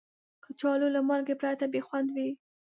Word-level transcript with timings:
کچالو 0.43 0.87
له 0.95 1.01
مالګې 1.07 1.35
پرته 1.41 1.65
بې 1.71 1.81
خوند 1.87 2.07
وي 2.15 2.29